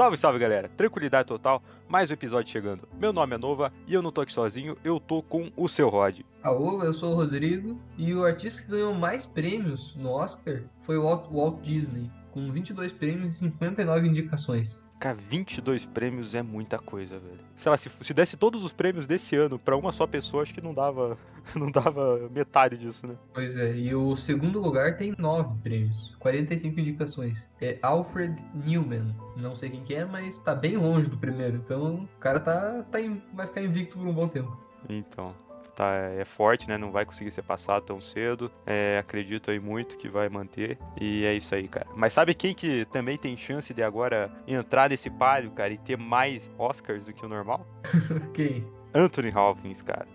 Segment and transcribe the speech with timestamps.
[0.00, 2.88] Salve, salve galera, tranquilidade total, mais um episódio chegando.
[2.98, 5.90] Meu nome é Nova e eu não tô aqui sozinho, eu tô com o seu
[5.90, 6.20] Rod.
[6.42, 10.96] Alô, eu sou o Rodrigo e o artista que ganhou mais prêmios no Oscar foi
[10.96, 14.82] o Walt, Walt Disney, com 22 prêmios e 59 indicações.
[15.00, 17.40] Cara, 22 prêmios é muita coisa, velho.
[17.56, 20.52] Sei lá, se, se desse todos os prêmios desse ano pra uma só pessoa, acho
[20.52, 21.16] que não dava,
[21.56, 23.16] não dava metade disso, né?
[23.32, 27.48] Pois é, e o segundo lugar tem 9 prêmios, 45 indicações.
[27.62, 31.94] É Alfred Newman, não sei quem que é, mas tá bem longe do primeiro, então
[31.94, 32.98] o cara tá, tá
[33.32, 34.54] vai ficar invicto por um bom tempo.
[34.86, 35.34] Então,
[35.80, 36.76] tá, é forte, né?
[36.76, 38.50] Não vai conseguir ser passado tão cedo.
[38.66, 40.78] É, acredito aí muito que vai manter.
[41.00, 41.86] E é isso aí, cara.
[41.96, 45.96] Mas sabe quem que também tem chance de agora entrar nesse palio, cara, e ter
[45.96, 47.66] mais Oscars do que o normal?
[48.34, 48.66] Quem?
[48.94, 50.06] Anthony Hopkins, cara.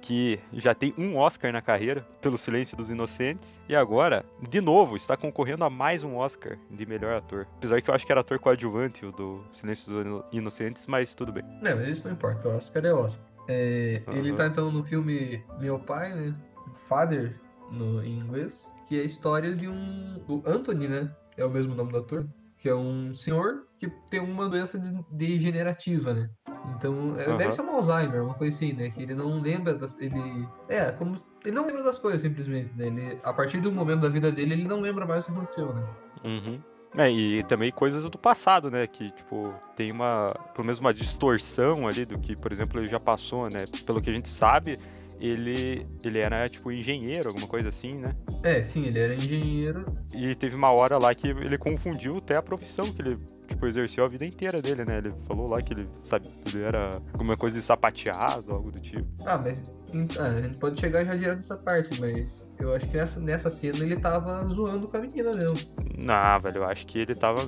[0.00, 3.60] Que já tem um Oscar na carreira pelo Silêncio dos Inocentes.
[3.68, 7.46] E agora, de novo, está concorrendo a mais um Oscar de melhor ator.
[7.56, 11.12] Apesar que eu acho que era ator coadjuvante o do Silêncio dos Ino- Inocentes, mas
[11.14, 11.42] tudo bem.
[11.60, 13.26] Não, isso não importa, o Oscar é Oscar.
[13.48, 14.36] É, Ele Aham.
[14.36, 16.34] tá então no filme Meu Pai, né?
[16.88, 20.20] Father, no, em inglês, que é a história de um.
[20.28, 21.10] O Anthony, né?
[21.36, 22.26] É o mesmo nome do ator.
[22.58, 24.80] Que é um senhor que tem uma doença
[25.10, 26.30] degenerativa, né?
[26.74, 27.36] Então, Aham.
[27.36, 28.90] deve ser um Alzheimer, uma coisa assim, né?
[28.90, 29.96] Que ele não lembra das.
[30.00, 30.48] Ele.
[30.68, 31.16] É, como.
[31.44, 32.88] Ele não lembra das coisas, simplesmente, né?
[32.88, 35.72] Ele, a partir do momento da vida dele, ele não lembra mais o que aconteceu,
[35.72, 35.86] né?
[36.24, 36.60] Uhum.
[36.96, 38.86] É, e também coisas do passado, né?
[38.86, 40.34] Que, tipo, tem uma.
[40.54, 43.64] Pelo menos uma distorção ali do que, por exemplo, ele já passou, né?
[43.84, 44.78] Pelo que a gente sabe,
[45.20, 48.14] ele, ele era, tipo, engenheiro, alguma coisa assim, né?
[48.42, 49.84] É, sim, ele era engenheiro.
[50.14, 54.04] E teve uma hora lá que ele confundiu até a profissão que ele, tipo, exerceu
[54.04, 54.98] a vida inteira dele, né?
[54.98, 59.06] Ele falou lá que ele, sabe, ele era alguma coisa de sapateado, algo do tipo.
[59.24, 59.62] Ah, mas
[60.18, 63.50] ah, a gente pode chegar já direto nessa parte, mas eu acho que nessa, nessa
[63.50, 65.56] cena ele tava zoando com a menina mesmo.
[65.98, 67.40] Não, velho, eu acho que ele tava.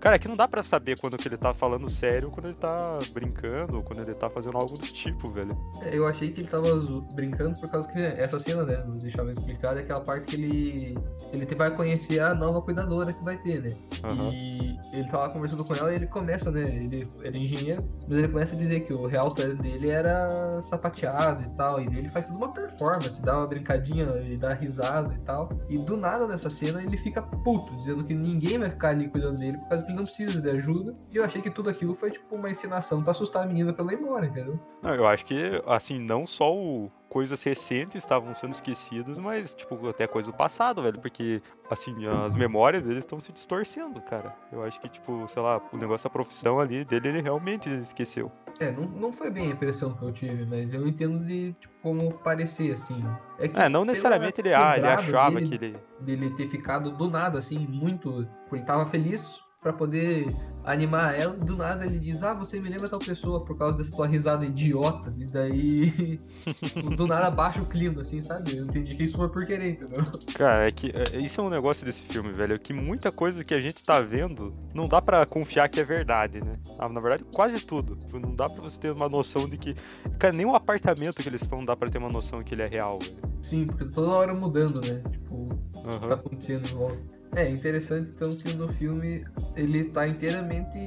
[0.00, 2.56] Cara, é que não dá pra saber quando que ele tá falando sério, quando ele
[2.56, 5.56] tá brincando, ou quando ele tá fazendo algo do tipo, velho.
[5.82, 6.68] É, Eu achei que ele tava
[7.14, 10.36] brincando por causa que essa cena, né, nos deixar mais explicado, é aquela parte que
[10.36, 10.98] ele
[11.32, 13.74] ele vai conhecer a nova cuidadora que vai ter, né?
[14.04, 14.30] Aham.
[14.32, 18.18] E ele lá conversando com ela e ele começa, né, ele, ele é engenheiro, mas
[18.18, 22.10] ele começa a dizer que o real talento dele era sapateado e tal, e ele
[22.10, 25.48] faz toda uma performance, dá uma brincadinha e dá risada e tal.
[25.68, 29.38] E do nada nessa cena ele fica puto, dizendo que ninguém vai ficar ali cuidando
[29.38, 30.94] dele por causa que ele não precisa de ajuda.
[31.10, 33.84] E eu achei que tudo aquilo foi tipo uma encenação pra assustar a menina pra
[33.84, 34.58] ela ir embora, entendeu?
[34.82, 39.88] Não, eu acho que, assim, não só o coisas recentes estavam sendo esquecidas, mas, tipo,
[39.88, 41.40] até coisa do passado, velho, porque,
[41.70, 44.36] assim, as memórias deles estão se distorcendo, cara.
[44.52, 48.30] Eu acho que, tipo, sei lá, o negócio da profissão ali dele, ele realmente esqueceu.
[48.60, 51.72] É, não, não foi bem a impressão que eu tive, mas eu entendo de tipo,
[51.80, 53.02] como parecer, assim.
[53.38, 55.78] É, que É, não necessariamente ele, ah, ele achava dele, que ele...
[56.00, 58.28] dele ter ficado do nada, assim, muito.
[58.52, 60.26] Ele tava feliz pra poder
[60.64, 63.90] animar ela, do nada ele diz, ah, você me lembra tal pessoa por causa dessa
[63.90, 65.12] tua risada idiota.
[65.18, 66.18] E daí,
[66.96, 68.56] do nada baixa o clima, assim, sabe?
[68.56, 70.04] Eu entendi que isso foi por querer, entendeu?
[70.34, 73.42] Cara, é que é, isso é um negócio desse filme, velho, é que muita coisa
[73.42, 76.58] que a gente tá vendo não dá pra confiar que é verdade, né?
[76.78, 77.96] Ah, na verdade, quase tudo.
[77.96, 79.74] Tipo, Não dá pra você ter uma noção de que...
[80.18, 82.68] Cara, nem o apartamento que eles estão dá pra ter uma noção que ele é
[82.68, 83.35] real, velho.
[83.46, 85.00] Sim, porque toda hora mudando, né?
[85.08, 85.48] Tipo,
[85.84, 86.08] Aham.
[86.08, 86.98] tá acontecendo volta.
[87.36, 89.24] É interessante então que no filme
[89.54, 90.80] ele tá inteiramente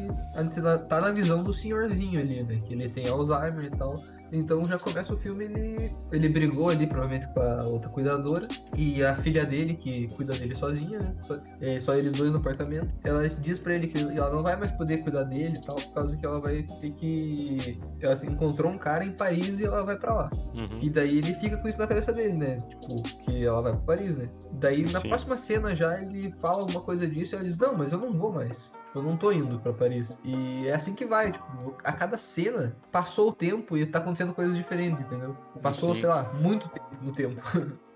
[0.89, 2.57] tá na visão do senhorzinho ali, né?
[2.57, 3.93] Que ele tem Alzheimer e tal.
[4.31, 9.03] Então já começa o filme, ele, ele brigou ali provavelmente com a outra cuidadora e
[9.03, 11.15] a filha dele, que cuida dele sozinha, né?
[11.21, 12.93] Só, é, só eles dois no apartamento.
[13.03, 15.93] Ela diz pra ele que ela não vai mais poder cuidar dele e tal, por
[15.93, 17.79] causa que ela vai ter que.
[18.01, 20.29] Ela se encontrou um cara em Paris e ela vai pra lá.
[20.57, 20.75] Uhum.
[20.81, 22.57] E daí ele fica com isso na cabeça dele, né?
[22.57, 24.29] Tipo, que ela vai pra Paris, né?
[24.53, 25.09] Daí na Sim.
[25.09, 28.13] próxima cena já ele fala alguma coisa disso e ela diz, não, mas eu não
[28.13, 28.71] vou mais.
[28.93, 30.17] Eu não tô indo pra Paris.
[30.23, 34.33] E é assim que vai, tipo, a cada cena passou o tempo e tá acontecendo
[34.33, 35.35] coisas diferentes, entendeu?
[35.61, 36.01] Passou, Sim.
[36.01, 37.41] sei lá, muito tempo no tempo.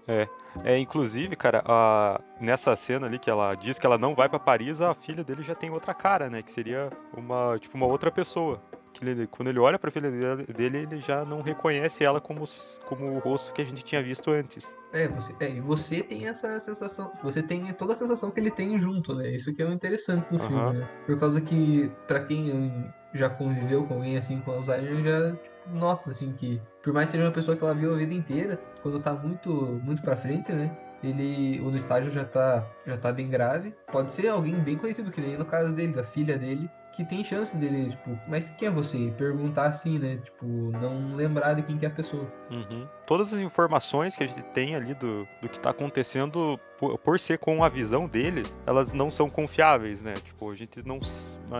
[0.65, 4.37] É, inclusive, cara, a- nessa cena ali que ela diz que ela não vai pra
[4.37, 6.41] Paris, a filha dele já tem outra cara, né?
[6.41, 8.61] Que seria uma, tipo, uma outra pessoa.
[8.93, 12.43] Que ele- quando ele olha pra filha dele, ele já não reconhece ela como,
[12.87, 14.69] como o rosto que a gente tinha visto antes.
[14.93, 18.51] É, você, é, e você tem essa sensação, você tem toda a sensação que ele
[18.51, 19.29] tem junto, né?
[19.29, 20.87] Isso que é o interessante do filme, né?
[21.07, 26.09] Por causa que, pra quem já conviveu com alguém assim com Alzheimer, já tipo, nota,
[26.11, 28.99] assim, que por mais que seja uma pessoa que ela viu a vida inteira, quando
[28.99, 29.49] tá muito,
[29.83, 30.75] muito pra frente, né?
[31.03, 33.73] Ele, ou no estágio já tá, já tá bem grave.
[33.91, 37.23] Pode ser alguém bem conhecido, que nem no caso dele, da filha dele, que tem
[37.23, 39.11] chance dele, tipo, mas quem é você?
[39.17, 40.17] Perguntar assim, né?
[40.23, 42.31] Tipo, não lembrar de quem que é a pessoa.
[42.51, 42.87] Uhum.
[43.07, 47.19] Todas as informações que a gente tem ali do, do que tá acontecendo, por, por
[47.19, 50.13] ser com a visão dele, elas não são confiáveis, né?
[50.13, 50.99] Tipo, a gente não.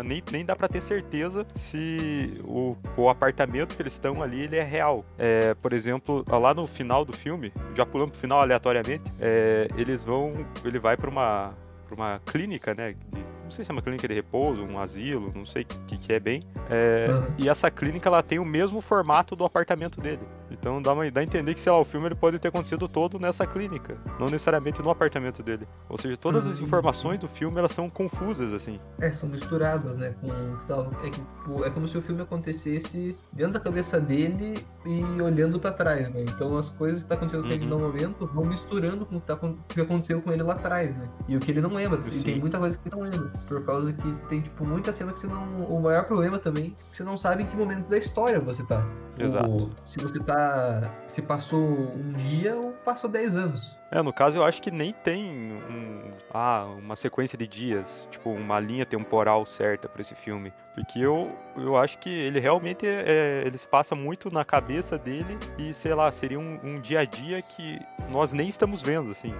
[0.04, 4.56] Nem, nem dá pra ter certeza se o, o apartamento que eles estão ali ele
[4.56, 5.06] é real.
[5.18, 10.04] É, por exemplo, lá no final do filme, já pulando pro final aleatoriamente, é, eles
[10.04, 10.46] vão.
[10.64, 11.54] Ele vai pra uma,
[11.88, 12.96] pra uma clínica, né?
[13.12, 16.14] De, sei se é uma clínica de repouso, um asilo, não sei o que, que
[16.14, 16.44] é bem.
[16.70, 17.36] É, uhum.
[17.38, 20.22] E essa clínica ela tem o mesmo formato do apartamento dele.
[20.54, 22.88] Então dá, uma, dá a entender que, sei lá, o filme ele pode ter acontecido
[22.88, 25.68] todo nessa clínica, não necessariamente no apartamento dele.
[25.90, 26.66] Ou seja, todas as uhum.
[26.66, 28.80] informações do filme elas são confusas, assim.
[29.00, 30.16] É, são misturadas, né?
[30.22, 30.92] Com o que tava.
[31.06, 34.56] É, tipo, é como se o filme acontecesse dentro da cabeça dele
[34.86, 36.22] e olhando para trás, né?
[36.22, 37.82] Então as coisas que tá acontecendo com ele no uhum.
[37.82, 41.10] momento vão misturando com o que, tá, o que aconteceu com ele lá atrás, né?
[41.28, 42.00] E o que ele não lembra.
[42.12, 42.20] Sim.
[42.20, 43.32] E tem muita coisa que ele não lembra.
[43.48, 45.64] Por causa que tem, tipo, muita cena que você não.
[45.64, 48.64] O maior problema também é que você não sabe em que momento da história você
[48.64, 48.86] tá.
[49.18, 49.50] Exato.
[49.50, 50.43] Ou, se você tá.
[51.08, 53.78] Se passou um dia ou passou 10 anos.
[53.94, 58.32] É, no caso eu acho que nem tem um, ah, uma sequência de dias, tipo,
[58.32, 60.52] uma linha temporal certa para esse filme.
[60.74, 65.38] Porque eu, eu acho que ele realmente é, ele se passa muito na cabeça dele
[65.60, 67.80] e, sei lá, seria um, um dia a dia que
[68.10, 69.32] nós nem estamos vendo, assim.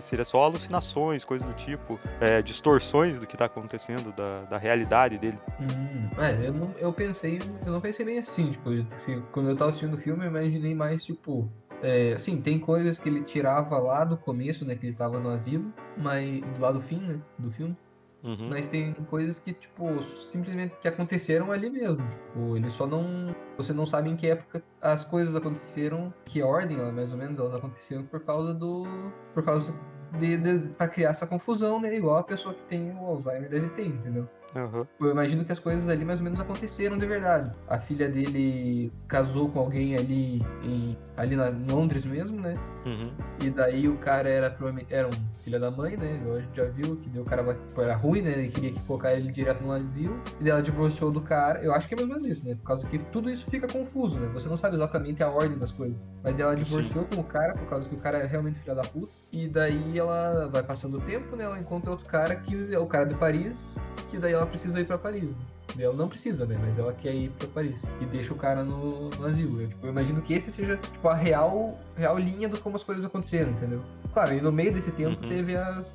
[0.00, 5.18] seria só alucinações, coisas do tipo, é, distorções do que tá acontecendo, da, da realidade
[5.18, 5.38] dele.
[5.60, 9.56] Hum, é, eu, não, eu pensei, eu não pensei bem assim, tipo, assim, quando eu
[9.56, 11.52] tava assistindo o filme, eu imaginei mais, tipo,
[11.82, 14.76] é, sim, tem coisas que ele tirava lá do começo, né?
[14.76, 17.20] Que ele tava no asilo, mas do lado do fim, né?
[17.38, 17.76] Do filme.
[18.22, 18.48] Uhum.
[18.48, 22.06] Mas tem coisas que, tipo, simplesmente que aconteceram ali mesmo.
[22.08, 23.34] Tipo, ele só não.
[23.56, 27.54] Você não sabe em que época as coisas aconteceram, que ordem, mais ou menos, elas
[27.54, 28.86] aconteceram por causa do.
[29.34, 29.74] Por causa
[30.20, 31.96] de, de, pra criar essa confusão, né?
[31.96, 34.28] Igual a pessoa que tem o Alzheimer deve ter, entendeu?
[34.54, 34.86] Uhum.
[35.00, 37.50] Eu imagino que as coisas ali mais ou menos aconteceram de verdade.
[37.68, 42.54] A filha dele casou com alguém ali em, ali na Londres mesmo, né?
[42.84, 43.12] Uhum.
[43.42, 44.56] E daí o cara era,
[44.90, 46.20] era um filho da mãe, né?
[46.36, 48.32] A gente já viu que o cara era ruim, né?
[48.32, 50.20] Ele queria que colocar ele direto no asilo.
[50.40, 51.60] E daí ela divorciou do cara.
[51.62, 52.54] Eu acho que é mais ou menos isso, né?
[52.54, 54.28] Por causa que tudo isso fica confuso, né?
[54.34, 56.06] Você não sabe exatamente a ordem das coisas.
[56.22, 57.16] Mas ela divorciou Sim.
[57.16, 59.12] com o cara por causa que o cara é realmente filho da puta.
[59.30, 61.44] E daí ela vai passando o tempo, né?
[61.44, 63.78] Ela encontra outro cara que é o cara de Paris.
[64.10, 65.34] Que daí ela precisa ir para Paris.
[65.76, 65.84] Né?
[65.84, 66.56] Ela não precisa, né?
[66.60, 67.82] Mas ela quer ir pra Paris.
[68.00, 69.62] E deixa o cara no, no asilo.
[69.62, 72.82] Eu, tipo, eu imagino que esse seja, tipo, a real, real linha do como as
[72.82, 73.80] coisas aconteceram, entendeu?
[74.12, 75.28] Claro, e no meio desse tempo uhum.
[75.28, 75.94] teve as,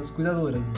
[0.00, 0.72] as cuidadoras, né?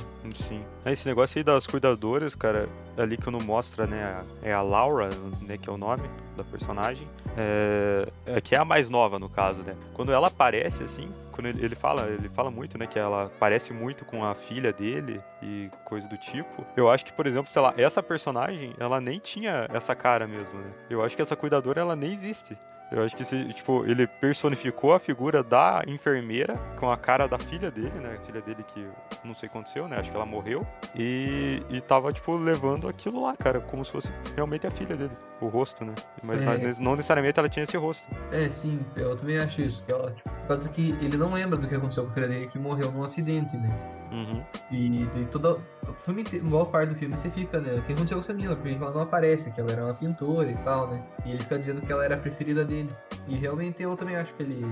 [0.49, 0.63] Sim.
[0.87, 5.11] Esse negócio aí das cuidadoras, cara, ali que não mostra, né, é a Laura,
[5.43, 7.07] né, que é o nome da personagem,
[7.41, 9.77] é, é, que é a mais nova, no caso, né?
[9.95, 13.73] Quando ela aparece, assim, quando ele, ele, fala, ele fala muito, né, que ela parece
[13.73, 16.65] muito com a filha dele e coisa do tipo.
[16.77, 20.59] Eu acho que, por exemplo, sei lá, essa personagem, ela nem tinha essa cara mesmo,
[20.59, 20.71] né?
[20.89, 22.57] Eu acho que essa cuidadora, ela nem existe.
[22.91, 27.39] Eu acho que se, tipo, ele personificou a figura da enfermeira com a cara da
[27.39, 28.19] filha dele, né?
[28.21, 28.85] A filha dele que
[29.25, 29.97] não sei o que aconteceu, né?
[29.99, 30.67] Acho que ela morreu.
[30.95, 35.17] E, e tava, tipo, levando aquilo lá, cara, como se fosse realmente a filha dele.
[35.41, 35.95] O rosto, né?
[36.23, 36.83] Mas é.
[36.83, 38.05] não necessariamente ela tinha esse rosto.
[38.33, 39.83] É, sim, eu também acho isso.
[39.85, 42.29] Que ela, tipo, por causa que ele não lembra do que aconteceu com a filha
[42.29, 44.00] dele, que morreu num acidente, né?
[44.11, 44.43] Uhum.
[44.71, 45.55] E, e toda.
[45.89, 46.25] O filme,
[46.71, 47.79] parte do filme você fica, né?
[47.79, 48.57] O que aconteceu com essa menina?
[48.57, 51.03] Porque ela não aparece, que ela era uma pintora e tal, né?
[51.25, 52.91] E ele fica dizendo que ela era a preferida dele.
[53.29, 54.67] E realmente eu também acho que ele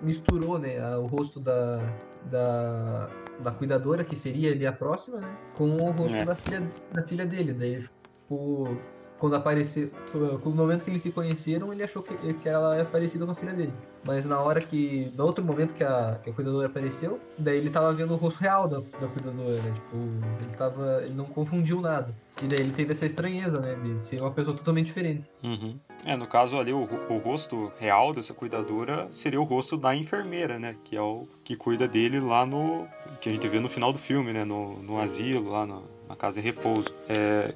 [0.00, 0.78] misturou, né?
[0.96, 1.82] O rosto da,
[2.24, 5.36] da, da cuidadora, que seria ali a próxima, né?
[5.54, 6.24] Com o rosto é.
[6.24, 7.52] da, filha, da filha dele.
[7.52, 7.82] Daí
[8.22, 8.76] ficou
[9.18, 13.24] quando apareceu, no momento que eles se conheceram, ele achou que, que ela era parecida
[13.26, 13.72] com a filha dele.
[14.06, 17.68] Mas na hora que, no outro momento que a, que a cuidadora apareceu, daí ele
[17.68, 19.72] tava vendo o rosto real da, da cuidadora, né?
[19.74, 19.96] Tipo,
[20.42, 22.14] ele tava, ele não confundiu nada.
[22.42, 25.28] E daí ele teve essa estranheza, né, de ser uma pessoa totalmente diferente.
[25.42, 25.78] Uhum.
[26.04, 30.58] É, no caso ali, o, o rosto real dessa cuidadora seria o rosto da enfermeira,
[30.58, 32.86] né, que é o que cuida dele lá no,
[33.20, 36.14] que a gente vê no final do filme, né, no, no asilo, lá na, na
[36.14, 36.94] casa em repouso.
[37.08, 37.54] É,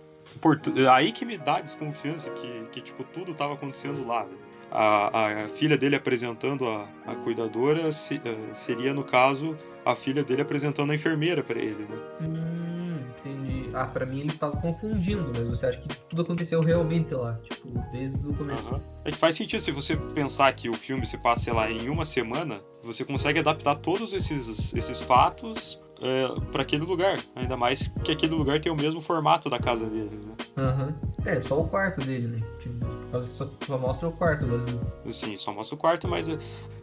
[0.90, 4.26] aí que me dá desconfiança que, que tipo, tudo tava acontecendo lá,
[4.70, 10.24] A, a filha dele apresentando a, a cuidadora se, uh, seria, no caso, a filha
[10.24, 11.98] dele apresentando a enfermeira para ele, né?
[12.22, 13.68] Hum, entendi.
[13.74, 17.68] Ah, pra mim ele estava confundindo, mas você acha que tudo aconteceu realmente lá, tipo,
[17.90, 18.66] desde o começo.
[18.72, 18.80] Uhum.
[19.04, 21.88] É que faz sentido se você pensar que o filme se passa, sei lá, em
[21.88, 27.18] uma semana, você consegue adaptar todos esses, esses fatos é, para aquele lugar.
[27.36, 30.32] Ainda mais que aquele lugar tem o mesmo formato da casa dele, né?
[30.56, 30.92] Uhum.
[31.24, 32.38] É, só o quarto dele, né?
[33.10, 34.80] Só, só, mostra o quarto vazio.
[35.10, 36.28] Sim, só mostra o quarto, mas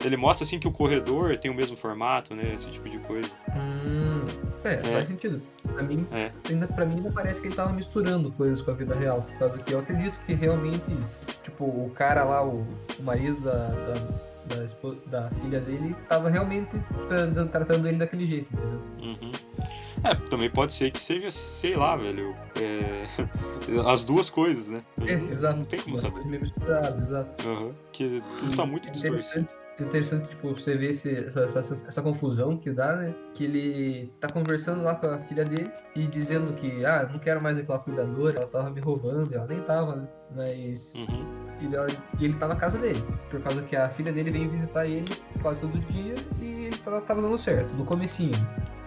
[0.04, 2.54] ele mostra assim que o corredor tem o mesmo formato, né?
[2.54, 3.30] Esse tipo de coisa.
[3.56, 4.26] Hum,
[4.64, 5.42] É, faz sentido.
[5.74, 6.32] Pra mim, É.
[6.50, 9.22] ainda, pra mim ainda parece que ele tava misturando coisas com a vida real.
[9.24, 10.84] Por causa que eu acredito que realmente,
[11.44, 12.66] tipo, o cara lá, o,
[13.00, 13.94] o marido da, da,
[14.50, 16.70] da, da filha dele, tava realmente
[17.08, 18.82] tra- tratando ele daquele jeito, entendeu?
[19.02, 19.32] Uhum.
[20.04, 22.36] É, também pode ser que seja, sei lá, velho.
[22.56, 23.06] é,
[23.92, 24.82] As duas coisas, né?
[25.06, 25.58] É, não, exato.
[25.58, 26.26] Não tem como saber.
[26.26, 27.48] meio exato.
[27.48, 27.72] Aham.
[27.92, 29.48] Que tudo tá muito É distorcido.
[29.84, 33.16] Interessante, interessante, tipo, você ver esse- essa, essa, essa confusão que dá, né?
[33.34, 37.42] Que ele tá conversando lá com a filha dele e dizendo que, ah, não quero
[37.42, 40.08] mais aquela cuidadora, ela tava me roubando, ela nem tava, né?
[40.36, 40.96] Mas.
[40.96, 41.40] Uhum.
[41.62, 44.32] E, da hora- e ele tá na casa dele, por causa que a filha dele
[44.32, 48.32] vem visitar ele quase todo dia e ele tava, tava dando certo, no comecinho.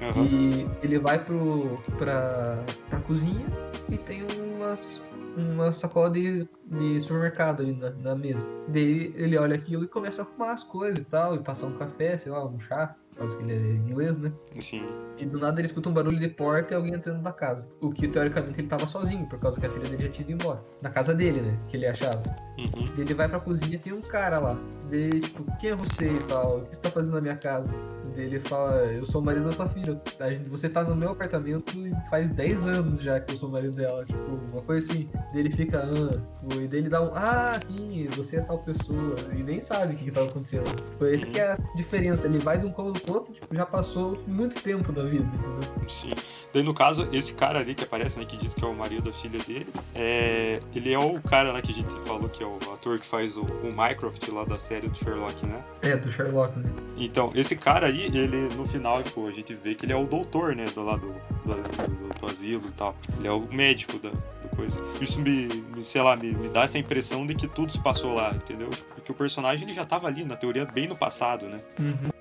[0.00, 0.24] Aham.
[0.24, 3.44] E ele vai pro, pra, pra cozinha
[3.90, 4.22] e tem
[4.56, 5.02] umas,
[5.36, 8.48] uma sacola de, de supermercado ali na, na mesa.
[8.68, 11.76] Daí ele olha aquilo e começa a arrumar as coisas e tal, e passar um
[11.76, 14.32] café, sei lá, um chá, causa que ele é inglês, né?
[14.58, 14.86] Sim.
[15.18, 17.68] E do nada ele escuta um barulho de porta e alguém entrando na casa.
[17.80, 20.42] O que teoricamente ele tava sozinho, por causa que a filha dele já tinha ido
[20.42, 20.62] embora.
[20.82, 21.58] Na casa dele, né?
[21.68, 22.22] Que ele achava.
[22.58, 22.86] Uhum.
[22.96, 24.56] Daí Ele vai pra cozinha e tem um cara lá.
[24.90, 26.58] Daí, tipo, quem é você e tal?
[26.58, 27.70] O que você tá fazendo na minha casa?
[28.16, 30.00] Daí ele fala, eu sou o marido da tua filha.
[30.20, 31.72] A gente- Você tá no meu apartamento
[32.10, 34.04] faz 10 anos já que eu sou o marido dela.
[34.04, 35.08] Tipo, uma coisa assim.
[35.32, 36.20] Daí ele fica, ah.
[36.62, 39.16] E daí ele dá um, ah, sim, você é tal pessoa.
[39.34, 40.64] E nem sabe o que, que tava acontecendo.
[40.64, 42.26] Tipo, essa que é a diferença.
[42.26, 45.88] Ele vai de um cômodo pro outro, tipo, já passou muito tempo da vida, entendeu?
[45.88, 46.12] Sim.
[46.52, 49.02] Daí, no caso, esse cara ali que aparece, né, que diz que é o marido
[49.02, 50.60] da filha dele, é...
[50.74, 53.36] ele é o cara, né, que a gente falou que é o ator que faz
[53.36, 55.62] o, o Mycroft lá da série do Sherlock, né?
[55.82, 56.70] É, do Sherlock, né?
[56.96, 60.06] Então, esse cara aí, ele, no final, tipo, a gente vê que ele é o
[60.06, 61.06] doutor, né, do lado
[61.44, 62.94] do, do, do asilo e tal.
[63.18, 64.80] Ele é o médico da, do coisa.
[65.00, 68.14] Isso me, me sei lá, me, me dá essa impressão de que tudo se passou
[68.14, 68.70] lá, entendeu?
[68.94, 71.60] Porque o personagem, ele já tava ali, na teoria, bem no passado, né?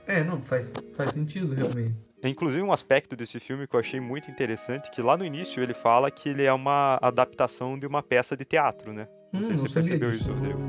[0.08, 1.96] É, não, faz, faz sentido, realmente.
[2.24, 5.74] Inclusive um aspecto desse filme que eu achei muito interessante, que lá no início ele
[5.74, 9.08] fala que ele é uma adaptação de uma peça de teatro, né?
[9.34, 10.60] Não Hum, sei se você percebeu disso, isso, Rodrigo.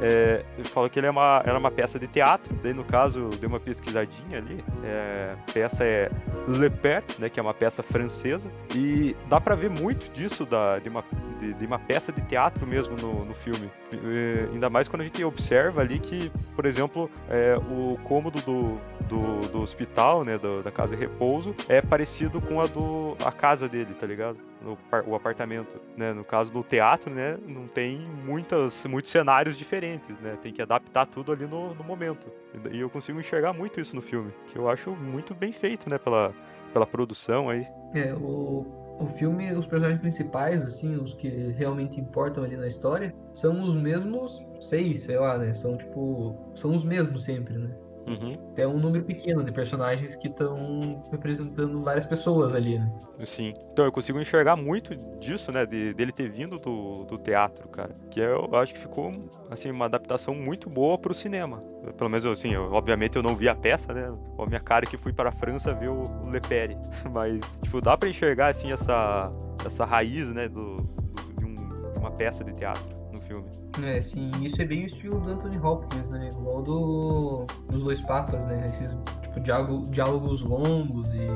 [0.00, 3.18] É, ele falou que ele é uma, era uma peça de teatro, daí no caso
[3.20, 4.62] eu dei uma pesquisadinha ali.
[4.84, 6.08] É, a peça é
[6.46, 10.78] Le Père, né, que é uma peça francesa, e dá pra ver muito disso da,
[10.78, 11.02] de, uma,
[11.40, 13.68] de, de uma peça de teatro mesmo no, no filme.
[13.92, 18.74] É, ainda mais quando a gente observa ali que, por exemplo, é, o cômodo do,
[19.08, 23.30] do, do hospital, né, do- da casa de repouso, é parecido com a do a
[23.32, 24.38] casa dele, tá ligado?
[24.62, 26.12] No, o apartamento, né?
[26.12, 30.38] No caso do teatro, né, não tem muitas, muitos cenários diferentes, né?
[30.42, 32.26] Tem que adaptar tudo ali no, no momento.
[32.72, 35.98] E eu consigo enxergar muito isso no filme, que eu acho muito bem feito, né,
[35.98, 36.32] pela,
[36.72, 37.66] pela produção aí.
[37.94, 38.64] É, o,
[38.98, 43.76] o filme, os personagens principais, assim, os que realmente importam ali na história, são os
[43.76, 45.52] mesmos seis, sei lá, né?
[45.52, 46.36] São tipo.
[46.54, 47.70] São os mesmos sempre, né?
[48.06, 52.86] Uhum, É um número pequeno de personagens que estão representando várias pessoas ali, né?
[53.24, 53.54] sim.
[53.72, 57.90] Então eu consigo enxergar muito disso, né, de, dele ter vindo do, do teatro, cara.
[58.10, 59.10] Que eu acho que ficou,
[59.50, 61.62] assim, uma adaptação muito boa pro cinema.
[61.96, 64.12] Pelo menos, assim, eu- obviamente eu não vi a peça, né?
[64.38, 66.76] A minha cara que fui para a França ver o, o Le Père.
[67.12, 69.32] Mas, tipo, dá pra enxergar, assim, essa,
[69.64, 71.54] essa raiz, né, do, do- de, um-
[71.92, 73.48] de uma peça de teatro no filme.
[73.82, 76.30] É, sim, isso é bem o estilo do Anthony Hopkins, né?
[76.32, 78.66] Igual do, dos dois papas, né?
[78.68, 81.28] Esses, tipo, diálogo, diálogos longos e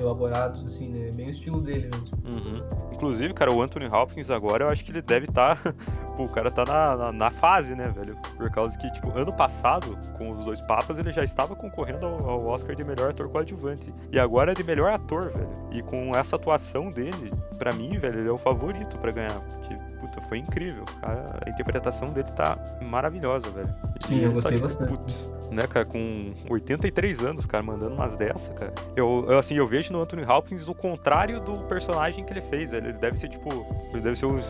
[0.00, 1.10] elaborados, assim, né?
[1.12, 2.16] Bem o estilo dele mesmo.
[2.24, 2.62] Uhum.
[2.92, 5.60] Inclusive, cara, o Anthony Hopkins agora, eu acho que ele deve estar.
[6.16, 8.16] Pô, o cara tá na, na, na fase, né, velho?
[8.36, 12.30] Por causa que, tipo, ano passado, com os dois papas, ele já estava concorrendo ao,
[12.30, 13.92] ao Oscar de melhor ator coadjuvante.
[14.10, 15.50] E agora é de melhor ator, velho.
[15.72, 19.40] E com essa atuação dele, pra mim, velho, ele é o favorito pra ganhar.
[19.40, 19.76] Porque,
[20.06, 20.84] puta, foi incrível.
[21.00, 23.68] Cara, a interpretação dele tá maravilhosa, velho.
[24.00, 24.98] Sim, E eu ele gostei tá, tipo, bastante.
[24.98, 28.72] putz, né, cara, com 83 anos, cara, mandando umas dessa, cara.
[28.94, 32.70] Eu, eu, assim, eu vejo no Anthony Hopkins o contrário do personagem que ele fez,
[32.70, 32.88] velho.
[32.88, 33.48] Ele deve ser, tipo,
[33.92, 34.40] ele deve ser um,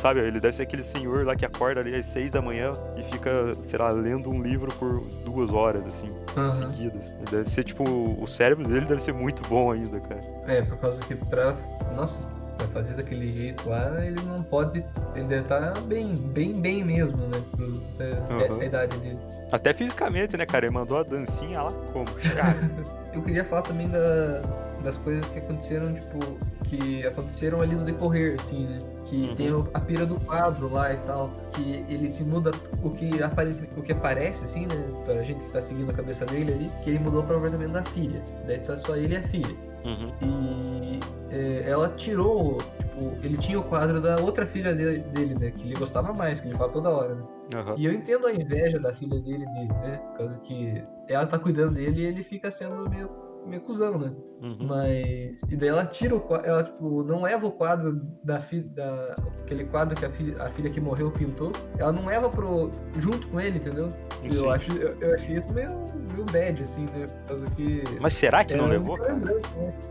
[0.00, 3.02] sabe, ele deve ser aquele senhor lá que acorda ali às 6 da manhã e
[3.04, 6.70] fica, sei lá, lendo um livro por duas horas, assim, Aham.
[6.70, 7.10] seguidas.
[7.12, 10.20] Ele deve ser, tipo, o cérebro dele deve ser muito bom ainda, cara.
[10.46, 11.54] É, por causa que pra.
[11.94, 12.18] Nossa,
[12.56, 14.84] pra fazer daquele jeito lá, ele não pode.
[15.14, 17.42] Ele deve estar bem, bem, bem mesmo, né?
[17.50, 18.60] Pro, é, Aham.
[18.60, 19.18] a idade dele.
[19.52, 20.66] Até fisicamente, né, cara?
[20.66, 22.06] Ele mandou a dancinha lá como?
[23.12, 24.40] Eu queria falar também da,
[24.82, 26.18] das coisas que aconteceram, tipo,
[26.64, 28.78] que aconteceram ali no decorrer, assim, né?
[29.04, 29.34] Que Uhum.
[29.36, 32.50] tem a pira do quadro lá e tal, que ele se muda,
[32.82, 34.84] o que, aparece, o que aparece, assim, né?
[35.04, 37.72] Pra gente que tá seguindo a cabeça dele ali, que ele mudou para o apartamento
[37.72, 38.20] da filha.
[38.46, 39.54] Daí tá só ele e a filha.
[39.84, 41.00] Uhum, E
[41.30, 45.50] é, ela tirou, tipo, ele tinha o quadro da outra filha dele, dele, né?
[45.50, 47.24] Que ele gostava mais, que ele fala toda hora, né?
[47.54, 47.74] aham.
[47.76, 49.98] E eu entendo a inveja da filha dele, de, né?
[49.98, 53.08] Por causa que ela tá cuidando dele e ele fica sendo meio
[53.46, 54.12] meio cuzão, né?
[54.42, 54.66] Uhum.
[54.66, 55.40] Mas.
[55.50, 56.46] E daí ela tira o quadro.
[56.46, 58.64] Ela, tipo, não leva o quadro da filha.
[58.74, 61.50] Da, aquele quadro que a filha, a filha que morreu pintou.
[61.78, 62.70] Ela não leva pro.
[62.98, 63.88] junto com ele, entendeu?
[64.20, 64.34] Sim.
[64.36, 65.70] Eu, acho, eu, eu achei isso meio,
[66.12, 67.06] meio bad, assim, né?
[67.56, 67.84] Que.
[68.00, 68.98] Mas será que não era levou,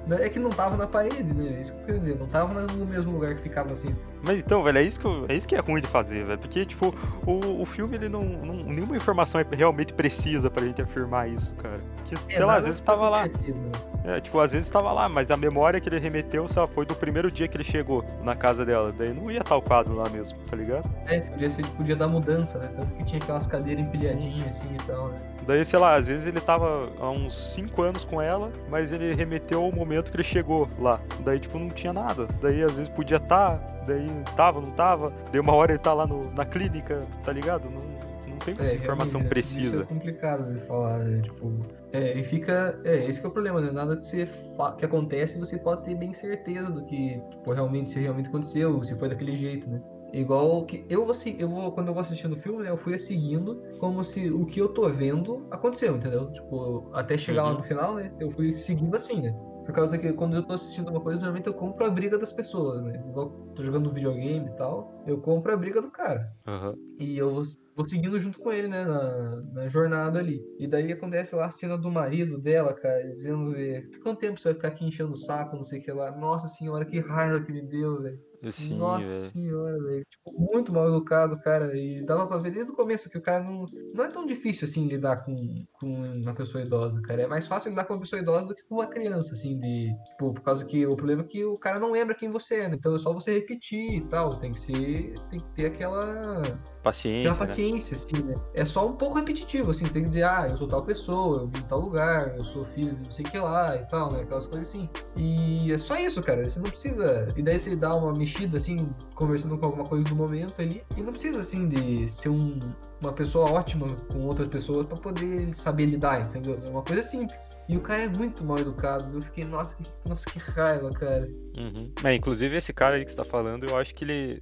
[0.07, 0.24] né?
[0.25, 1.60] É que não tava na parede, né?
[1.60, 2.19] Isso que eu quero dizer.
[2.19, 3.93] Não tava no mesmo lugar que ficava assim.
[4.22, 6.39] Mas então, velho, é isso que, eu- é isso que é ruim de fazer, velho.
[6.39, 6.93] Porque, tipo,
[7.25, 8.55] o, o filme, ele não, não.
[8.55, 11.77] Nenhuma informação é realmente precisa pra gente afirmar isso, cara.
[11.98, 13.27] Porque, É, sei lá, às vezes tava lá.
[13.43, 13.71] Certeza, né?
[14.05, 16.93] É, tipo, às vezes tava lá, mas a memória que ele remeteu só foi do
[16.95, 18.91] primeiro dia que ele chegou na casa dela.
[18.91, 20.89] Daí não ia estar o quadro lá mesmo, tá ligado?
[21.05, 22.69] É, podia ser tipo o dia da mudança, né?
[22.77, 25.15] Tanto que tinha aquelas cadeiras empilhadinhas assim e tal, né?
[25.47, 29.13] Daí, sei lá, às vezes ele tava há uns 5 anos com ela, mas ele
[29.13, 31.00] remeteu ao momento que ele chegou lá.
[31.21, 32.27] Daí, tipo, não tinha nada.
[32.41, 33.55] Daí, às vezes podia estar,
[33.88, 35.12] daí tava, não tava.
[35.31, 37.69] Daí, uma hora ele tá lá no- na clínica, tá ligado?
[37.69, 38.12] Não
[38.43, 39.25] tem É, informação né?
[39.25, 39.81] Isso precisa.
[39.81, 41.21] é complicado de falar, né?
[41.21, 41.51] Tipo,
[41.91, 42.79] é, e fica.
[42.83, 43.71] É, esse que é o problema, né?
[43.71, 47.91] Nada que, você fa- que acontece você pode ter bem certeza do que tipo, realmente,
[47.91, 49.81] se realmente aconteceu, se foi daquele jeito, né?
[50.12, 52.95] Igual que eu vou, eu vou quando eu vou assistindo o filme, né, eu fui
[53.00, 56.31] seguindo como se o que eu tô vendo aconteceu, entendeu?
[56.31, 57.57] Tipo, até chegar lá Uhum.
[57.57, 58.12] no final, né?
[58.19, 59.33] Eu fui seguindo assim, né?
[59.65, 62.34] Por causa que quando eu tô assistindo uma coisa, normalmente eu compro a briga das
[62.34, 63.01] pessoas, né?
[63.08, 66.32] Igual tô jogando videogame e tal, eu compro a briga do cara.
[66.48, 66.75] Aham.
[67.00, 67.43] E eu vou-
[67.75, 70.39] vou seguindo junto com ele, né, na, na jornada ali.
[70.60, 74.50] E daí acontece lá a cena do marido dela, cara, dizendo, "É, quanto tempo você
[74.50, 76.12] vai ficar aqui enchendo o saco, não sei o que lá.
[76.12, 78.20] Nossa senhora, que raiva que me deu, velho.
[78.51, 79.31] Sim, Nossa velho.
[79.31, 80.05] senhora, velho.
[80.09, 81.75] Tipo, muito mal educado, cara.
[81.77, 83.65] E dava pra ver desde o começo que o cara não.
[83.93, 85.35] Não é tão difícil assim lidar com,
[85.79, 87.21] com uma pessoa idosa, cara.
[87.21, 89.93] É mais fácil lidar com uma pessoa idosa do que com uma criança, assim, de.
[90.12, 92.67] Tipo, por causa que o problema é que o cara não lembra quem você é,
[92.69, 92.75] né?
[92.75, 94.31] Então é só você repetir e tal.
[94.31, 95.13] Você tem que ser.
[95.29, 96.41] Tem que ter aquela.
[96.83, 97.39] Paciência, Aquela né?
[97.39, 98.35] paciência, assim, né?
[98.53, 101.43] É só um pouco repetitivo, assim, você tem que dizer, ah, eu sou tal pessoa,
[101.43, 103.85] eu vim em tal lugar, eu sou filho de não sei o que lá e
[103.87, 104.22] tal, né?
[104.22, 104.89] Aquelas coisas assim.
[105.15, 106.48] E é só isso, cara.
[106.48, 107.29] Você não precisa.
[107.37, 110.83] E daí você dá uma mexida, assim, conversando com alguma coisa do momento ali.
[110.98, 112.59] E não precisa, assim, de ser um,
[113.01, 116.59] uma pessoa ótima com outras pessoas pra poder saber lidar, entendeu?
[116.65, 117.57] É uma coisa simples.
[117.69, 119.15] E o cara é muito mal educado.
[119.15, 121.29] Eu fiquei, nossa, que, nossa, que raiva, cara.
[121.57, 121.91] Uhum.
[122.03, 124.41] É, inclusive esse cara aí que você tá falando, eu acho que ele,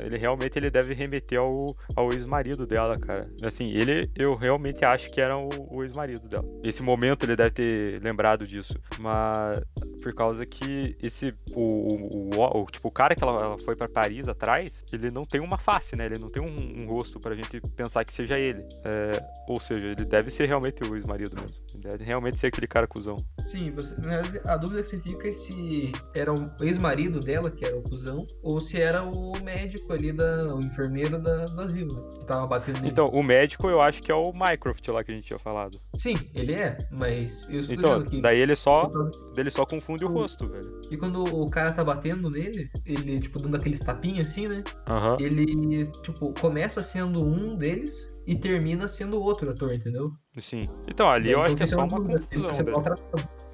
[0.00, 3.28] ele realmente ele deve remeter ao, ao ex-marido dela, cara.
[3.42, 6.46] Assim, ele, eu realmente acho que era o, o ex-marido dela.
[6.62, 9.60] Esse momento ele deve ter lembrado disso, mas
[10.06, 13.74] por causa que esse, o, o, o- o- tipo, o cara que ela, ela foi
[13.74, 16.06] pra Paris atrás, ele não tem uma face, né?
[16.06, 18.62] Ele não tem um, um rosto pra gente pensar que seja ele.
[18.84, 21.56] É, ou seja, ele deve ser realmente o ex-marido mesmo.
[21.74, 23.16] Ele deve realmente ser aquele cara cuzão.
[23.44, 23.96] Sim, você,
[24.44, 28.24] a dúvida que você fica é se era o ex-marido dela, que era o cuzão,
[28.44, 32.46] ou se era o médico ali, da, o enfermeiro da, do asilo, né, que tava
[32.46, 32.90] batendo nele.
[32.92, 35.76] Então, o médico eu acho que é o Mycroft lá que a gente tinha falado.
[35.98, 38.20] Sim, ele é, mas eu estou Então, que...
[38.20, 38.88] daí ele só,
[39.36, 40.80] ele só confunde o rosto, velho.
[40.90, 44.62] E quando o cara tá batendo nele, ele, tipo, dando aqueles tapinhos assim, né?
[44.88, 45.16] Aham.
[45.20, 50.12] Ele, tipo, começa sendo um deles e termina sendo outro ator, entendeu?
[50.38, 50.60] Sim.
[50.88, 52.20] Então, ali eu Então acho que é só uma confusão.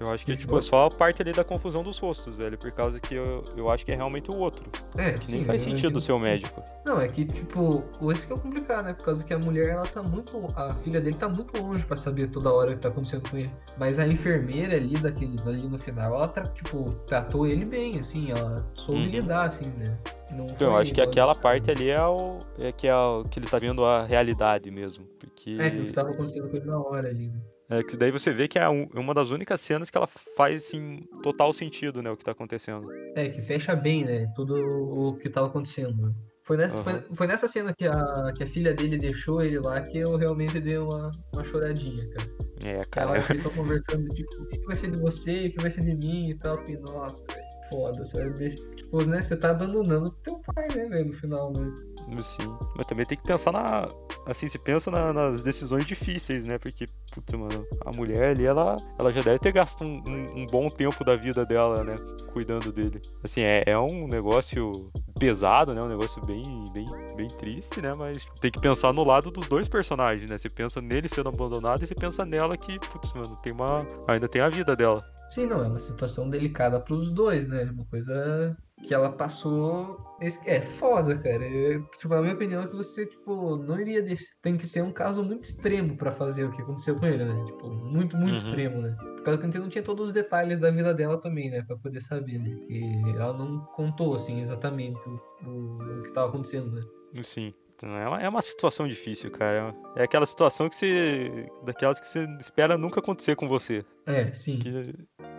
[0.03, 2.59] Eu acho que, tipo, é só a parte ali da confusão dos rostos, velho.
[2.59, 4.65] Por causa que eu, eu acho que é realmente o outro.
[4.97, 6.62] É, Que nem sim, faz eu sentido ser o médico.
[6.85, 8.93] Não, é que, tipo, esse que é o complicado, né?
[8.95, 10.47] Por causa que a mulher, ela tá muito.
[10.57, 13.37] A filha dele tá muito longe pra saber toda hora o que tá acontecendo com
[13.38, 13.51] ele.
[13.79, 18.31] Mas a enfermeira ali, daquele, ali no final, ela, tra- tipo, tratou ele bem, assim,
[18.33, 19.09] ela soube Uhum.
[19.09, 19.97] lidar, assim, né?
[20.33, 22.38] Não Então, eu acho que aquela parte ali é o.
[22.59, 25.05] É que, é o, que ele tá vendo a realidade mesmo.
[25.21, 25.57] Porque.
[25.61, 27.38] É, que o que tava acontecendo com ele na hora ali, né?
[27.79, 30.07] É que daí você vê que é um- uma das únicas cenas que ela
[30.37, 32.11] faz, assim, total sentido, né?
[32.11, 32.87] O que tá acontecendo.
[33.17, 34.27] É, que fecha bem, né?
[34.37, 35.95] Tudo o que tava acontecendo.
[36.09, 36.13] né?
[36.45, 37.05] Foi nessa, foi, Aham.
[37.15, 40.61] foi nessa cena que a, que a filha dele deixou ele lá que eu realmente
[40.61, 42.29] dei uma, uma choradinha, cara.
[42.65, 43.19] É, Ela, cara.
[43.19, 45.95] eles estão conversando, tipo, o que vai ser de você, o que vai ser de
[45.95, 46.55] mim e tal.
[46.55, 48.03] Eu fiquei, nossa, velho, foda,
[48.35, 51.75] deixar- Tipo, né, você tá abandonando teu pai, né, velho, no final, né?
[52.23, 52.57] Sim.
[52.77, 53.89] Mas também tem que pensar na.
[54.27, 56.59] Assim, se pensa na- nas decisões difíceis, né?
[56.59, 60.47] Porque, putz, mano, a mulher ali, ela, ela já deve ter gasto um, um- um
[60.47, 61.97] bom tempo da vida dela, né?
[62.33, 63.01] Cuidando dele.
[63.25, 64.73] Assim, é, é um negócio
[65.19, 65.83] pesado, né?
[65.83, 66.85] Um negócio bem, bem,
[67.17, 67.93] bem triste, né?
[67.97, 70.39] Mas tem que pensar no lado dos dois personagens, né?
[70.39, 73.87] Você pensa nele sendo abandonado e você pensa nela que, putz, mano, tem uma.
[74.09, 75.03] Ainda tem a vida dela.
[75.33, 77.64] Sim, não, é uma situação delicada pros dois, né?
[77.64, 78.55] Uma coisa
[78.87, 79.99] que ela passou.
[80.45, 81.42] É foda, cara.
[81.42, 84.27] É, tipo, a minha opinião é que você, tipo, não iria deixar.
[84.42, 87.45] Tem que ser um caso muito extremo pra fazer o que aconteceu com ele, né?
[87.47, 88.47] Tipo, muito, muito Uhum.
[88.47, 88.95] extremo, né?
[89.16, 91.62] Por causa que a gente não tinha todos os detalhes da vida dela também, né?
[91.66, 92.55] Pra poder saber, né?
[92.66, 95.18] Que ela não contou, assim, exatamente o,
[95.49, 96.83] o- o que tava acontecendo, né?
[97.23, 97.55] Sim.
[97.83, 99.75] Então, é, uma, é uma situação difícil, cara.
[99.97, 101.49] É aquela situação que você.
[101.64, 103.85] daquelas que você espera nunca acontecer com você.
[104.07, 104.59] É, sim.
[104.59, 104.95] Que,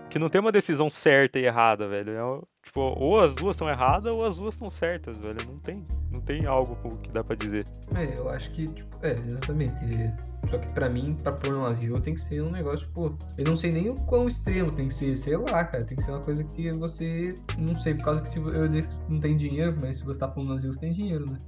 [0.10, 2.12] que não tem uma decisão certa e errada, velho.
[2.12, 5.38] É, tipo, ou as duas estão erradas ou as duas estão certas, velho.
[5.47, 7.65] Não tem, não tem algo que dá para dizer.
[7.95, 9.73] É, eu acho que, tipo, é, exatamente.
[10.49, 13.45] Só que pra mim, pra pôr no asilo, tem que ser um negócio, tipo, eu
[13.45, 15.86] não sei nem o quão extremo tem que ser, sei lá, cara.
[15.86, 18.97] Tem que ser uma coisa que você, não sei, por causa que se eu disse
[19.08, 21.39] não tem dinheiro, mas se você tá pondo no asilo, você tem dinheiro, né?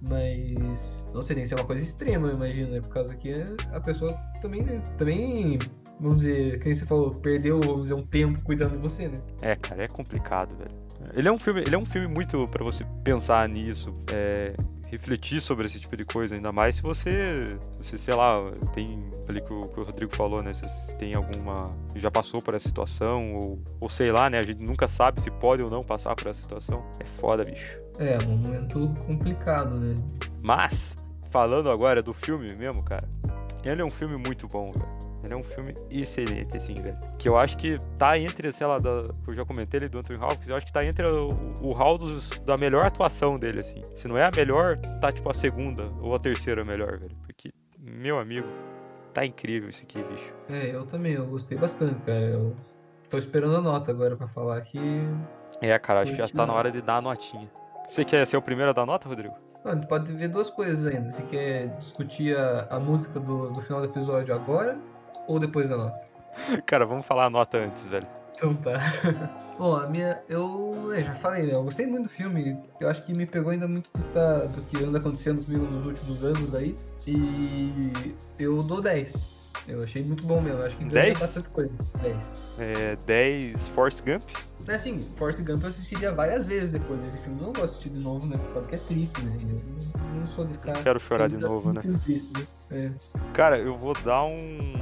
[0.00, 2.80] Mas, não sei, tem que ser uma coisa extrema, eu imagino, né?
[2.80, 3.32] Por causa que
[3.72, 4.80] a pessoa também, né?
[4.98, 5.58] também
[6.00, 9.18] vamos dizer, quem você falou, perdeu, vamos dizer, um tempo cuidando de você, né?
[9.40, 10.86] É, cara, é complicado, velho.
[11.14, 14.54] Ele é um filme, ele é um filme muito para você pensar nisso, é,
[14.90, 18.36] refletir sobre esse tipo de coisa, ainda mais se você, se, sei lá,
[18.72, 20.54] tem ali que o, que o Rodrigo falou, né?
[20.54, 21.64] Se tem alguma.
[21.96, 24.38] já passou por essa situação, ou, ou sei lá, né?
[24.38, 26.84] A gente nunca sabe se pode ou não passar por essa situação.
[27.00, 27.80] É foda, bicho.
[27.98, 29.94] É, um momento complicado, né?
[30.42, 30.94] Mas,
[31.30, 33.08] falando agora do filme mesmo, cara,
[33.64, 35.05] ele é um filme muito bom, velho.
[35.26, 36.96] Ele é um filme excelente, assim, velho.
[37.18, 39.98] Que eu acho que tá entre, sei lá, da, que eu já comentei ele do
[39.98, 43.58] Anthony Hopkins, eu acho que tá entre o, o hall dos, da melhor atuação dele,
[43.58, 43.82] assim.
[43.96, 47.16] Se não é a melhor, tá tipo a segunda ou a terceira melhor, velho.
[47.24, 48.46] Porque, meu amigo,
[49.12, 50.32] tá incrível isso aqui, bicho.
[50.48, 52.24] É, eu também, eu gostei bastante, cara.
[52.24, 52.56] Eu
[53.10, 54.78] tô esperando a nota agora pra falar que.
[55.60, 57.50] É, cara, acho que já tá na hora de dar a notinha.
[57.88, 59.34] Você quer ser o primeiro a dar nota, Rodrigo?
[59.64, 61.10] Não, a gente pode ver duas coisas ainda.
[61.10, 64.78] Você quer discutir a, a música do, do final do episódio agora
[65.26, 66.06] ou depois da nota?
[66.66, 68.06] Cara, vamos falar a nota antes, velho.
[68.34, 68.74] Então tá.
[69.58, 70.20] Bom, a minha.
[70.28, 71.54] Eu é, já falei, né?
[71.54, 72.58] Eu gostei muito do filme.
[72.78, 75.64] Eu acho que me pegou ainda muito do que, tá, do que anda acontecendo comigo
[75.64, 76.76] nos últimos anos aí.
[77.06, 77.92] E
[78.38, 79.35] eu dou 10.
[79.68, 80.60] Eu achei muito bom mesmo.
[80.60, 81.72] Eu acho que ganha bastante coisa.
[82.02, 82.16] 10.
[82.58, 84.22] É, 10 Force Gump?
[84.68, 87.40] É assim, Force Gump eu assistiria várias vezes depois desse filme.
[87.40, 88.36] Não vou assistir de novo, né?
[88.36, 89.36] Por causa que é triste, né?
[89.42, 90.74] Eu não sou de ficar.
[90.74, 91.82] Não quero chorar de novo, né?
[92.04, 92.46] Triste, né?
[92.70, 92.90] É.
[93.32, 94.74] Cara, eu vou dar um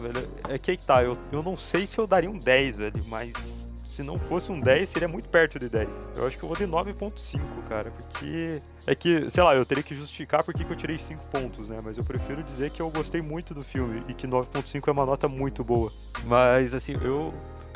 [0.00, 0.28] velho.
[0.48, 3.65] É que aí tá, eu, eu não sei se eu daria um 10, velho, mas
[3.96, 5.88] se não fosse um 10, seria muito perto de 10.
[6.16, 9.82] Eu acho que eu vou de 9.5, cara, porque é que, sei lá, eu teria
[9.82, 11.80] que justificar porque que eu tirei 5 pontos, né?
[11.82, 15.06] Mas eu prefiro dizer que eu gostei muito do filme e que 9.5 é uma
[15.06, 15.90] nota muito boa.
[16.24, 17.32] Mas assim, eu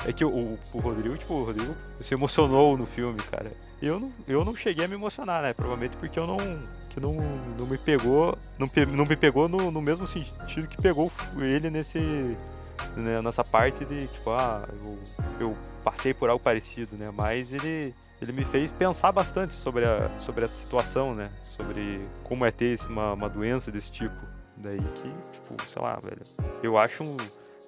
[0.06, 3.50] é que o, o Rodrigo, tipo, o Rodrigo se emocionou no filme, cara.
[3.80, 5.54] Eu não, eu não cheguei a me emocionar, né?
[5.54, 6.38] Provavelmente porque eu não
[6.90, 7.14] que não,
[7.56, 12.36] não me pegou, não, não me pegou no, no mesmo sentido que pegou ele nesse
[12.96, 14.98] né, nessa parte de tipo, ah, eu,
[15.40, 17.10] eu passei por algo parecido, né?
[17.14, 21.30] Mas ele ele me fez pensar bastante sobre a sobre essa situação, né?
[21.44, 24.16] Sobre como é ter uma, uma doença desse tipo.
[24.56, 26.22] Daí que, tipo, sei lá, velho.
[26.62, 27.16] Eu acho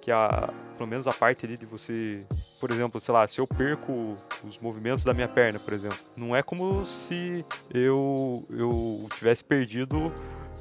[0.02, 2.26] que a, pelo menos a parte ali de você,
[2.60, 6.34] por exemplo, sei lá, se eu perco os movimentos da minha perna, por exemplo, não
[6.34, 10.12] é como se eu eu tivesse perdido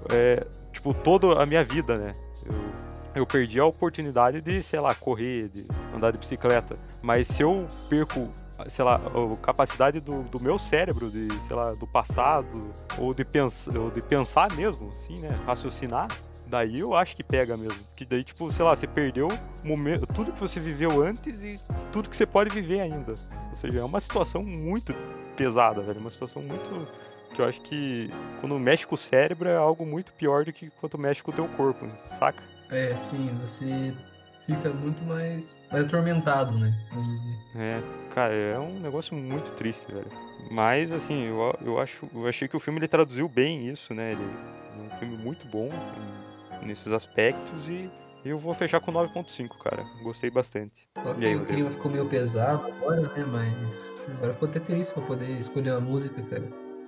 [0.09, 2.15] é, tipo toda a minha vida, né?
[2.45, 2.80] Eu,
[3.15, 6.77] eu perdi a oportunidade de, sei lá, correr, de andar de bicicleta.
[7.01, 8.29] Mas se eu perco
[8.67, 13.25] sei lá, a capacidade do, do meu cérebro, de, sei lá, do passado, ou de,
[13.25, 15.29] pens ou de pensar mesmo, assim, né?
[15.47, 16.09] Raciocinar,
[16.51, 17.81] Daí eu acho que pega mesmo.
[17.95, 19.29] Que daí, tipo, sei lá, você perdeu
[19.63, 21.57] momento, tudo que você viveu antes e
[21.93, 23.13] tudo que você pode viver ainda.
[23.51, 24.93] Ou seja, é uma situação muito
[25.37, 26.01] pesada, velho.
[26.01, 26.89] Uma situação muito.
[27.33, 30.69] Que eu acho que quando mexe com o cérebro é algo muito pior do que
[30.81, 31.87] quando mexe com o teu corpo,
[32.19, 32.43] saca?
[32.71, 33.93] É, sim, você
[34.45, 36.73] fica muito mais, mais atormentado, né?
[36.93, 37.35] Vamos dizer.
[37.55, 37.81] É,
[38.13, 40.09] cara, é um negócio muito triste, velho.
[40.49, 44.13] Mas, assim, eu, eu, acho, eu achei que o filme ele traduziu bem isso, né?
[44.13, 45.69] Ele é um filme muito bom
[46.63, 47.91] nesses aspectos e
[48.23, 49.85] eu vou fechar com 9.5, cara.
[50.01, 50.87] Gostei bastante.
[51.17, 53.25] e aí, o clima ficou meio pesado agora, né?
[53.25, 56.47] Mas agora ficou até triste pra poder escolher uma música, cara.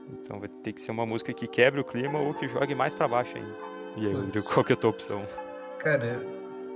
[0.10, 2.93] Então vai ter que ser uma música que quebre o clima ou que jogue mais
[2.93, 3.54] pra baixo ainda.
[3.98, 5.26] E aí, Rodrigo, qual que é a tua opção?
[5.84, 6.22] Cara,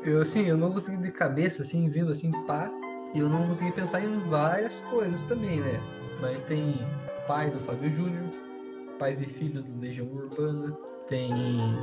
[0.04, 2.70] eu assim, eu não consegui de cabeça, assim, vindo assim, pá.
[3.14, 5.80] E eu não consegui pensar em várias coisas também, né?
[6.20, 6.76] Mas tem
[7.28, 8.26] pai do Fábio Júnior,
[9.00, 11.78] pais e filhos do Legião Urbana, tem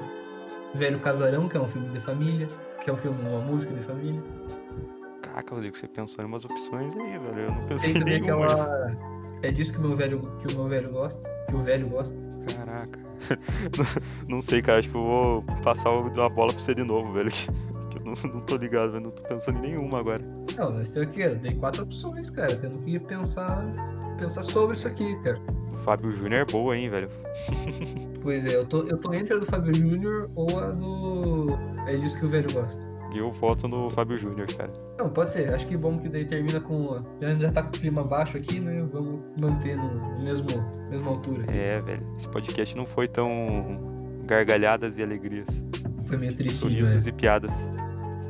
[0.74, 2.46] Velho Casarão, que é um filme de família,
[2.82, 4.22] que é um filme, uma música de família.
[5.22, 7.38] Caraca, Rodrigo, você pensou em umas opções aí, velho.
[7.48, 8.44] Eu não pensei Tem também nenhuma.
[8.44, 8.96] aquela.
[9.42, 11.22] É disso que o meu velho, que o meu velho gosta.
[11.48, 12.33] Que o velho gosta.
[14.28, 14.78] Não sei, cara.
[14.78, 17.30] Acho que eu vou passar a bola pra você de novo, velho.
[17.90, 19.04] Que eu não, não tô ligado, velho.
[19.04, 20.20] Não tô pensando em nenhuma agora.
[20.56, 22.56] Não, nós temos aqui, dei quatro opções, cara.
[22.56, 23.70] Temos que pensar,
[24.18, 25.40] pensar sobre isso aqui, cara.
[25.84, 27.08] Fábio Júnior é boa, hein, velho.
[28.22, 31.46] pois é, eu tô, eu tô entre a do Fábio Júnior ou a do.
[31.86, 32.93] É disso que o velho gosta.
[33.14, 34.72] Eu voto no Fábio Júnior, cara.
[34.98, 35.52] Não, pode ser.
[35.54, 36.96] Acho que bom que daí termina com.
[37.20, 38.84] Gente já tá com o clima baixo aqui, né?
[38.92, 40.48] Vamos manter no mesmo
[40.90, 41.44] mesma altura.
[41.52, 42.06] É, velho.
[42.16, 43.36] Esse podcast não foi tão
[44.26, 45.48] gargalhadas e alegrias.
[46.06, 47.08] Foi meio triste, Sorrisos né?
[47.08, 47.52] e piadas.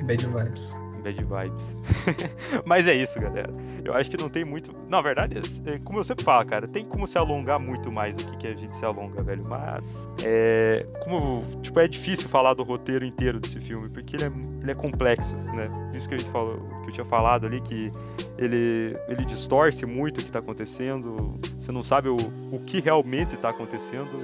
[0.06, 0.74] Bad vibes.
[1.04, 1.76] Bad vibes.
[2.64, 3.52] Mas é isso, galera.
[3.84, 4.74] Eu acho que não tem muito.
[4.88, 8.24] Na verdade, é, como eu sempre falo, cara, tem como se alongar muito mais do
[8.24, 9.42] que, que a gente se alonga, velho.
[9.46, 10.08] Mas.
[10.24, 10.86] É.
[11.04, 11.42] Como.
[11.62, 15.34] Tipo, é difícil falar do roteiro inteiro desse filme, porque ele é, ele é complexo,
[15.54, 15.66] né?
[15.94, 17.90] Isso que a gente falou, que eu tinha falado ali, que
[18.38, 21.38] ele, ele distorce muito o que tá acontecendo.
[21.60, 22.16] Você não sabe o,
[22.50, 24.16] o que realmente tá acontecendo.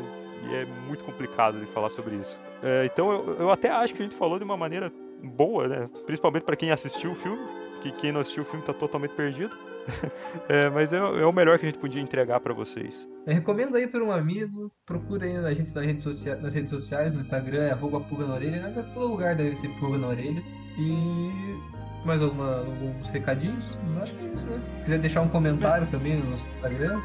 [0.48, 2.40] E é muito complicado de falar sobre isso.
[2.62, 4.90] É, então eu, eu até acho que a gente falou de uma maneira
[5.22, 5.90] boa, né?
[6.06, 7.40] Principalmente para quem assistiu o filme,
[7.82, 9.56] que quem não assistiu o filme tá totalmente perdido.
[10.48, 13.08] é, mas é, é, o melhor que a gente podia entregar para vocês.
[13.26, 16.70] Eu recomendo aí para um amigo, procure aí a gente nas redes, sociais, nas redes
[16.70, 18.90] sociais, no Instagram, é arroba pulga na orelha, né?
[18.94, 20.42] todo lugar deve ser pulga na orelha.
[20.78, 21.56] E
[22.04, 23.64] mais alguma, alguns recadinhos?
[24.00, 24.60] Acho que é isso, né?
[24.76, 27.00] Se quiser deixar um comentário também no nosso Instagram,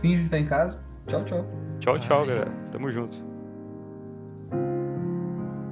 [0.00, 0.82] finge que tá em casa.
[1.06, 1.46] Tchau, tchau.
[1.80, 2.50] Tchau, tchau, galera.
[2.70, 3.33] Tamo junto.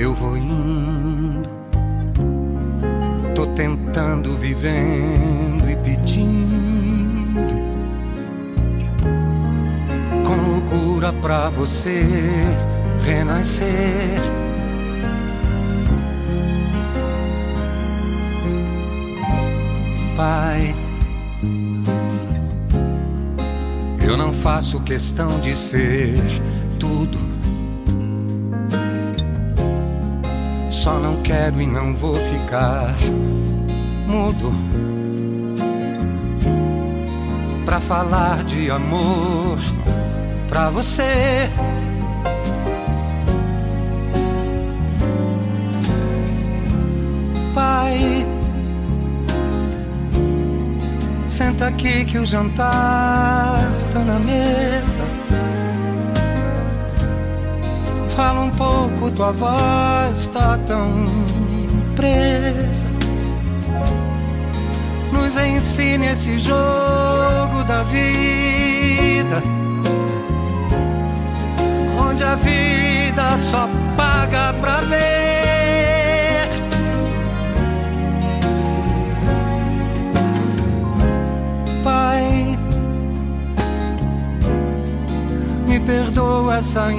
[0.00, 1.50] eu vou indo,
[3.34, 7.54] tô tentando, vivendo e pedindo
[10.24, 12.02] com loucura pra você
[13.04, 14.22] renascer.
[20.16, 20.74] Pai,
[24.02, 26.14] eu não faço questão de ser
[26.78, 27.29] tudo
[30.90, 32.96] Só não quero e não vou ficar
[34.08, 34.52] mudo
[37.64, 39.56] pra falar de amor
[40.48, 41.48] pra você.
[47.54, 48.26] Pai,
[51.28, 53.60] senta aqui que o jantar
[53.92, 54.99] tá na mesa.
[58.20, 61.06] Fala um pouco, tua voz tá tão
[61.96, 62.86] presa.
[65.10, 69.42] Nos ensine esse jogo da vida,
[71.98, 76.50] onde a vida só paga pra ver.
[81.82, 82.58] Pai,
[85.66, 86.92] me perdoa essa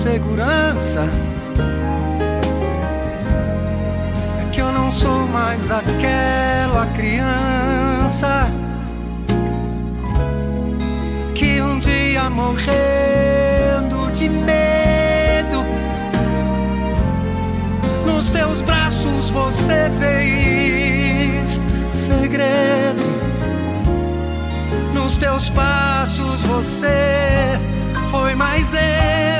[0.00, 1.00] insegurança.
[4.40, 8.50] É que eu não sou mais aquela criança
[11.34, 15.66] que um dia morrendo de medo
[18.06, 21.60] nos teus braços você fez
[21.92, 23.04] segredo.
[24.94, 27.60] Nos teus passos você
[28.10, 29.39] foi mais eu.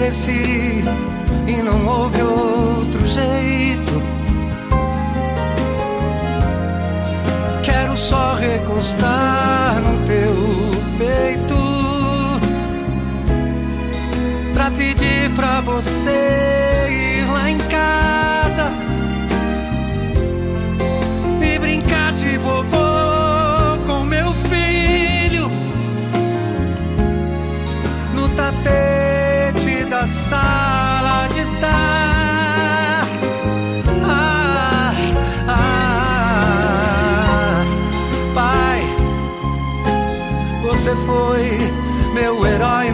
[0.00, 0.82] Cresci
[1.46, 4.02] e não houve outro jeito.
[7.62, 10.34] Quero só recostar no teu
[10.96, 11.54] peito
[14.54, 17.09] pra pedir pra você
[30.30, 33.02] sala de estar.
[34.04, 34.92] Ah,
[35.48, 36.44] ah,
[38.32, 38.80] pai,
[40.62, 41.58] você foi
[42.14, 42.89] meu herói,